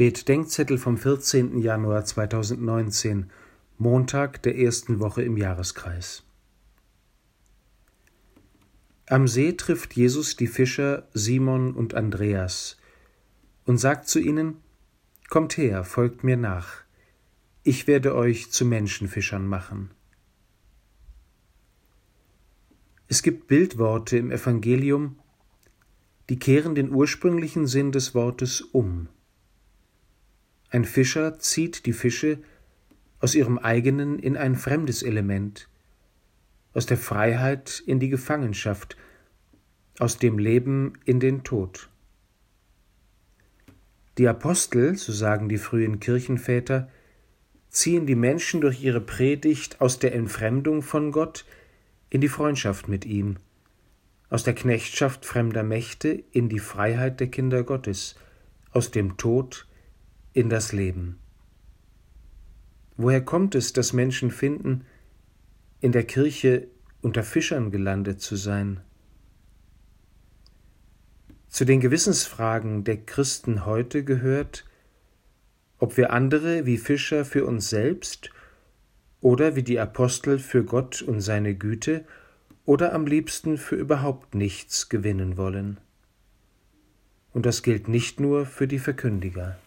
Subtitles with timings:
[0.00, 1.58] Bet-Denkzettel vom 14.
[1.58, 3.30] Januar 2019,
[3.76, 6.22] Montag der ersten Woche im Jahreskreis.
[9.04, 12.78] Am See trifft Jesus die Fischer Simon und Andreas
[13.66, 14.56] und sagt zu ihnen:
[15.28, 16.76] Kommt her, folgt mir nach,
[17.62, 19.90] ich werde euch zu Menschenfischern machen.
[23.06, 25.18] Es gibt Bildworte im Evangelium,
[26.30, 29.10] die kehren den ursprünglichen Sinn des Wortes um.
[30.70, 32.38] Ein Fischer zieht die Fische
[33.18, 35.68] aus ihrem eigenen in ein fremdes Element,
[36.72, 38.96] aus der Freiheit in die Gefangenschaft,
[39.98, 41.88] aus dem Leben in den Tod.
[44.16, 46.88] Die Apostel, so sagen die frühen Kirchenväter,
[47.68, 51.44] ziehen die Menschen durch ihre Predigt aus der Entfremdung von Gott
[52.10, 53.36] in die Freundschaft mit ihm,
[54.28, 58.14] aus der Knechtschaft fremder Mächte in die Freiheit der Kinder Gottes,
[58.72, 59.66] aus dem Tod
[60.32, 61.18] in das Leben.
[62.96, 64.84] Woher kommt es, dass Menschen finden,
[65.80, 66.68] in der Kirche
[67.00, 68.80] unter Fischern gelandet zu sein?
[71.48, 74.64] Zu den Gewissensfragen der Christen heute gehört,
[75.78, 78.30] ob wir andere wie Fischer für uns selbst
[79.20, 82.04] oder wie die Apostel für Gott und seine Güte
[82.66, 85.78] oder am liebsten für überhaupt nichts gewinnen wollen.
[87.32, 89.58] Und das gilt nicht nur für die Verkündiger.